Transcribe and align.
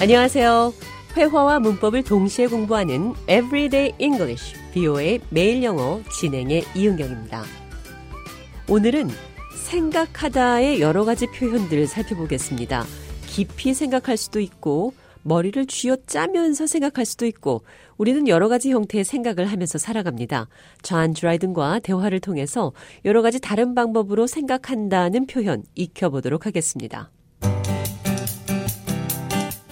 안녕하세요. 0.00 0.72
회화와 1.14 1.60
문법을 1.60 2.04
동시에 2.04 2.46
공부하는 2.46 3.12
Everyday 3.28 3.92
English, 3.98 4.54
BO의 4.72 5.20
매일 5.28 5.62
영어 5.62 6.00
진행의 6.18 6.64
이은경입니다. 6.74 7.44
오늘은 8.66 9.10
생각하다의 9.66 10.80
여러 10.80 11.04
가지 11.04 11.26
표현들을 11.26 11.86
살펴보겠습니다. 11.86 12.86
깊이 13.26 13.74
생각할 13.74 14.16
수도 14.16 14.40
있고, 14.40 14.94
머리를 15.22 15.66
쥐어 15.66 15.98
짜면서 16.06 16.66
생각할 16.66 17.04
수도 17.04 17.26
있고, 17.26 17.62
우리는 17.98 18.26
여러 18.26 18.48
가지 18.48 18.70
형태의 18.72 19.04
생각을 19.04 19.44
하면서 19.44 19.76
살아갑니다. 19.76 20.48
존 20.80 21.12
드라이든과 21.12 21.80
대화를 21.80 22.20
통해서 22.20 22.72
여러 23.04 23.20
가지 23.20 23.38
다른 23.38 23.74
방법으로 23.74 24.26
생각한다는 24.26 25.26
표현 25.26 25.62
익혀보도록 25.74 26.46
하겠습니다. 26.46 27.10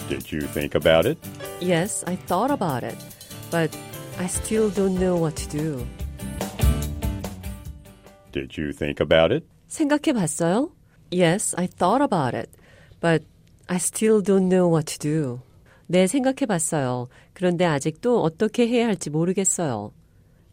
Did 0.08 0.32
you 0.32 0.40
think 0.40 0.74
about 0.74 1.04
it? 1.04 1.18
Yes, 1.60 2.02
I 2.06 2.16
thought 2.16 2.50
about 2.50 2.82
it, 2.82 2.96
but 3.50 3.76
I 4.18 4.26
still 4.26 4.70
don't 4.70 4.98
know 4.98 5.16
what 5.16 5.36
to 5.36 5.48
do. 5.48 5.86
Did 8.32 8.56
you 8.56 8.72
think 8.72 9.00
about 9.00 9.32
it? 9.32 9.44
생각해 9.68 10.14
봤어요? 10.14 10.70
Yes, 11.10 11.54
I 11.58 11.66
thought 11.66 12.00
about 12.02 12.34
it, 12.34 12.48
but 13.00 13.22
I 13.68 13.76
still 13.76 14.22
don't 14.22 14.48
know 14.48 14.66
what 14.66 14.86
to 14.86 14.98
do. 14.98 15.40
네, 15.88 16.06
생각해 16.06 16.46
봤어요. 16.46 17.08
그런데 17.34 17.64
아직도 17.66 18.22
어떻게 18.22 18.66
해야 18.66 18.86
할지 18.86 19.10
모르겠어요. 19.10 19.92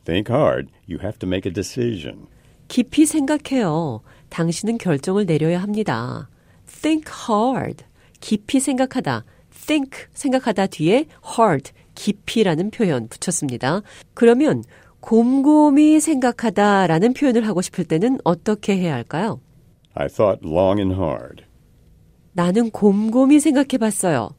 Think 0.04 0.34
hard. 0.34 0.70
You 0.88 1.00
have 1.02 1.18
to 1.20 1.28
make 1.28 1.50
a 1.50 1.54
decision. 1.54 2.28
깊이 2.68 3.06
생각해요. 3.06 4.02
당신은 4.30 4.78
결정을 4.78 5.26
내려야 5.26 5.62
합니다. 5.62 6.30
Think 6.68 7.10
hard. 7.30 7.86
깊이 8.20 8.60
생각하다. 8.60 9.24
Think 9.66 10.06
생각하다 10.14 10.68
뒤에 10.68 11.06
hard 11.38 11.72
깊이라는 11.96 12.72
표현 12.72 13.08
붙였습니다. 13.08 13.82
그러면 14.14 14.64
곰곰이 15.00 16.00
생각하다라는 16.00 17.14
표현을 17.14 17.48
하고 17.48 17.62
싶을 17.62 17.86
때는 17.86 18.20
어떻게 18.24 18.78
해야 18.78 18.94
할까요? 18.96 19.40
I 19.94 20.08
thought 20.08 20.46
long 20.46 20.80
and 20.82 20.96
hard. 20.96 21.44
나는 22.34 22.70
곰곰이 22.72 23.40
생각해 23.40 23.78
봤어요. 23.80 24.30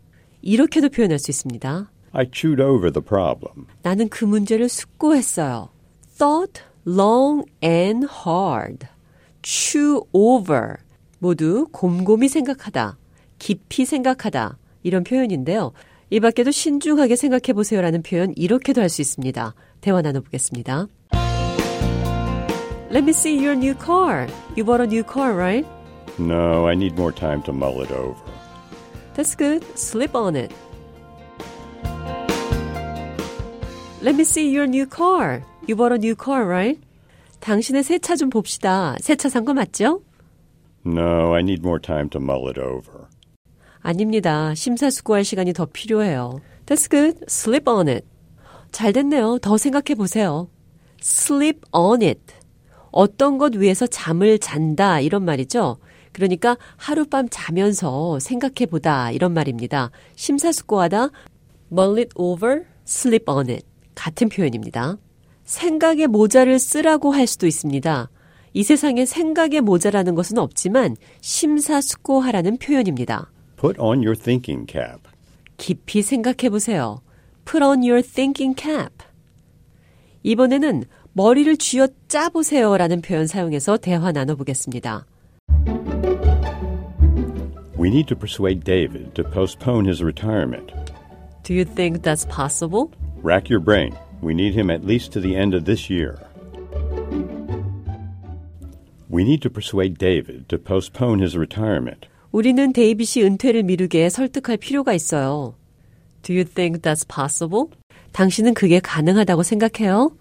이렇게도 0.42 0.90
표현할 0.90 1.18
수 1.18 1.30
있습니다. 1.30 1.90
I 2.12 2.26
chewed 2.32 2.62
over 2.62 2.92
the 2.92 3.04
problem. 3.04 3.66
나는 3.82 4.08
그 4.08 4.24
문제를 4.24 4.68
숙고했어요. 4.68 5.70
thought 6.18 6.62
long 6.86 7.44
and 7.64 8.06
hard. 8.26 8.86
chew 9.42 10.00
over. 10.12 10.76
모두 11.18 11.66
곰곰이 11.72 12.28
생각하다, 12.28 12.98
깊이 13.38 13.84
생각하다. 13.84 14.58
이런 14.86 15.02
표현인데요. 15.02 15.72
이 16.10 16.20
밖에도 16.20 16.52
신중하게 16.52 17.16
생각해 17.16 17.52
보세요라는 17.54 18.02
표현 18.02 18.32
이렇게도 18.36 18.80
할 18.80 18.88
수 18.88 19.02
있습니다. 19.02 19.54
대화 19.80 20.00
나눠보겠습니다. 20.00 20.86
Let 22.90 23.02
me 23.02 23.10
see 23.10 23.36
your 23.36 23.56
new 23.56 23.74
car. 23.74 24.28
You 24.56 24.64
bought 24.64 24.80
a 24.80 24.86
new 24.86 25.02
car, 25.02 25.34
right? 25.36 25.66
No, 26.20 26.66
I 26.68 26.74
need 26.76 26.94
more 26.96 27.12
time 27.12 27.42
to 27.42 27.52
mull 27.52 27.82
it 27.82 27.92
over. 27.92 28.14
That's 29.14 29.34
good. 29.36 29.64
Sleep 29.76 30.14
on 30.14 30.36
it. 30.36 30.54
Let 34.00 34.14
me 34.14 34.22
see 34.22 34.48
your 34.54 34.68
new 34.68 34.86
car. 34.86 35.42
You 35.66 35.74
bought 35.74 35.92
a 35.92 35.98
new 35.98 36.14
car, 36.14 36.46
right? 36.46 36.78
당신의 37.40 37.82
새 37.82 37.98
차 37.98 38.14
좀 38.14 38.30
봅시다. 38.30 38.94
새 39.00 39.16
차 39.16 39.28
산 39.28 39.44
거 39.44 39.52
맞죠? 39.52 40.00
No, 40.86 41.34
I 41.34 41.42
need 41.42 41.62
more 41.66 41.80
time 41.80 42.08
to 42.10 42.20
mull 42.20 42.48
it 42.48 42.58
over. 42.60 43.05
아닙니다. 43.86 44.52
심사숙고할 44.52 45.22
시간이 45.22 45.52
더 45.52 45.64
필요해요. 45.64 46.40
That's 46.66 46.90
good. 46.90 47.20
Sleep 47.28 47.70
on 47.70 47.88
it. 47.88 48.04
잘 48.72 48.92
됐네요. 48.92 49.38
더 49.38 49.56
생각해 49.56 49.94
보세요. 49.96 50.48
Sleep 51.00 51.60
on 51.72 52.02
it. 52.02 52.20
어떤 52.90 53.38
것 53.38 53.54
위에서 53.54 53.86
잠을 53.86 54.40
잔다 54.40 54.98
이런 54.98 55.24
말이죠. 55.24 55.76
그러니까 56.10 56.56
하룻밤 56.76 57.28
자면서 57.30 58.18
생각해 58.18 58.66
보다 58.68 59.12
이런 59.12 59.32
말입니다. 59.32 59.92
심사숙고하다 60.16 61.10
mull 61.70 61.98
it 61.98 62.10
over, 62.16 62.64
sleep 62.88 63.32
on 63.32 63.50
it 63.50 63.64
같은 63.94 64.28
표현입니다. 64.28 64.96
생각의 65.44 66.08
모자를 66.08 66.58
쓰라고 66.58 67.12
할 67.12 67.28
수도 67.28 67.46
있습니다. 67.46 68.10
이 68.52 68.62
세상에 68.64 69.06
생각의 69.06 69.60
모자라는 69.60 70.16
것은 70.16 70.38
없지만 70.38 70.96
심사숙고하라는 71.20 72.56
표현입니다. 72.56 73.30
Put 73.57 73.79
on 73.79 74.01
your 74.01 74.15
thinking 74.15 74.65
cap. 74.71 75.01
깊이 75.57 76.01
생각해 76.01 76.49
보세요. 76.49 77.01
Put 77.45 77.63
on 77.63 77.83
your 77.83 78.01
thinking 78.01 78.55
cap. 78.59 79.03
이번에는 80.23 80.83
머리를 81.13 81.57
쥐어 81.57 81.87
짜보세요 82.07 82.75
라는 82.77 83.01
표현 83.01 83.27
사용해서 83.27 83.77
대화 83.77 84.11
나눠보겠습니다. 84.11 85.05
We 87.77 87.89
need 87.89 88.07
to 88.07 88.15
persuade 88.15 88.63
David 88.63 89.15
to 89.15 89.23
postpone 89.23 89.87
his 89.87 90.03
retirement. 90.03 90.71
Do 91.43 91.53
you 91.53 91.65
think 91.65 92.03
that's 92.03 92.25
possible? 92.25 92.91
Rack 93.23 93.49
your 93.49 93.59
brain. 93.59 93.97
We 94.21 94.33
need 94.33 94.53
him 94.53 94.69
at 94.69 94.85
least 94.85 95.11
to 95.13 95.19
the 95.19 95.35
end 95.35 95.55
of 95.55 95.65
this 95.65 95.89
year. 95.89 96.19
We 99.09 99.23
need 99.23 99.41
to 99.41 99.49
persuade 99.49 99.97
David 99.97 100.47
to 100.49 100.59
postpone 100.59 101.19
his 101.19 101.35
retirement. 101.35 102.07
우리는 102.36 102.74
데이빗이 102.74 103.24
은퇴를 103.24 103.62
미루게 103.62 104.10
설득할 104.10 104.58
필요가 104.58 104.92
있어요. 104.92 105.54
Do 106.20 106.36
you 106.36 106.44
think 106.44 106.82
that's 106.82 107.08
possible? 107.08 107.68
당신은 108.12 108.52
그게 108.52 108.78
가능하다고 108.78 109.42
생각해요? 109.42 110.14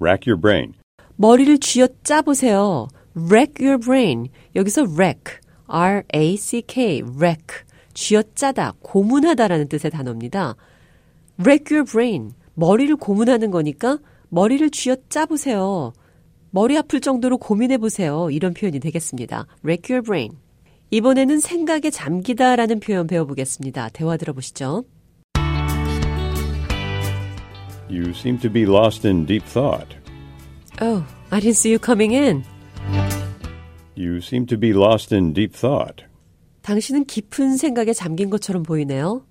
Rack 0.00 0.26
your 0.26 0.40
brain. 0.40 0.72
머리를 1.16 1.58
쥐어 1.58 1.88
짜 2.02 2.22
보세요. 2.22 2.88
Rack 3.14 3.62
your 3.62 3.78
brain. 3.78 4.28
여기서 4.56 4.86
rack, 4.94 5.34
R-A-C-K, 5.66 7.02
rack. 7.18 7.46
쥐어 7.92 8.22
짜다, 8.34 8.72
고문하다라는 8.80 9.68
뜻의 9.68 9.90
단어입니다. 9.90 10.56
Rack 11.38 11.76
your 11.76 11.84
brain. 11.84 12.30
머리를 12.54 12.96
고문하는 12.96 13.50
거니까 13.50 13.98
머리를 14.30 14.70
쥐어 14.70 14.96
짜 15.10 15.26
보세요. 15.26 15.92
머리 16.52 16.78
아플 16.78 17.02
정도로 17.02 17.36
고민해 17.36 17.76
보세요. 17.76 18.30
이런 18.30 18.54
표현이 18.54 18.80
되겠습니다. 18.80 19.46
Rack 19.62 19.94
your 19.94 20.02
brain. 20.02 20.38
이번에는 20.90 21.38
생각에 21.40 21.90
잠기다라는 21.90 22.80
표현 22.80 23.06
배워보겠습니다. 23.06 23.90
대화 23.90 24.16
들어보시죠. 24.16 24.84
You 27.88 28.10
seem 28.10 28.38
to 28.40 28.50
be 28.52 28.62
lost 28.62 29.06
in 29.06 29.26
deep 29.26 29.44
thought. 29.46 29.96
Oh, 30.80 31.04
I 31.30 31.40
didn't 31.40 31.56
see 31.56 31.72
you 31.72 31.78
coming 31.84 32.14
in. 32.14 32.44
You 33.96 34.18
seem 34.18 34.46
to 34.46 34.58
be 34.58 34.70
lost 34.70 35.14
in 35.14 35.32
deep 35.34 35.56
thought. 35.56 36.04
당신은 36.62 37.04
깊은 37.06 37.56
생각에 37.56 37.92
잠긴 37.92 38.30
것처럼 38.30 38.62
보이네요. 38.62 39.24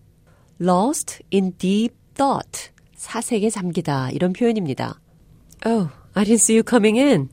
Lost 0.62 1.20
in 1.34 1.54
deep 1.58 1.96
thought. 2.16 2.72
사색에 2.96 3.50
잠기다. 3.50 4.12
이런 4.12 4.34
표현입니다. 4.34 5.00
Oh, 5.66 5.88
I 6.14 6.26
didn't 6.26 6.36
see 6.42 6.58
you 6.58 6.64
coming 6.68 7.00
in. 7.00 7.30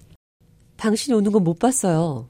당신이 0.77 1.17
오는 1.17 1.33
건 1.33 1.43
못 1.43 1.59
봤어요. 1.59 2.29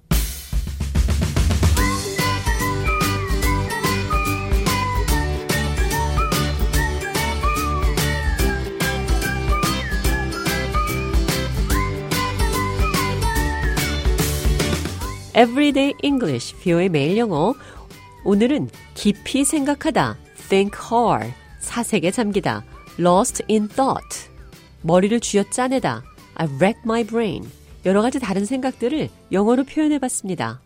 Everyday 15.36 15.92
English, 16.02 16.56
비오의 16.60 16.88
매일 16.88 17.18
영어. 17.18 17.54
오늘은 18.24 18.70
깊이 18.94 19.44
생각하다, 19.44 20.16
think 20.48 20.78
hard, 20.90 21.34
사색에 21.60 22.10
잠기다, 22.10 22.64
lost 22.98 23.44
in 23.50 23.68
thought, 23.68 24.30
머리를 24.80 25.20
쥐어 25.20 25.44
짜내다, 25.50 26.02
I 26.36 26.46
rack 26.56 26.80
my 26.86 27.04
brain. 27.04 27.46
여러 27.84 28.00
가지 28.00 28.18
다른 28.18 28.46
생각들을 28.46 29.10
영어로 29.30 29.64
표현해 29.64 29.98
봤습니다. 29.98 30.62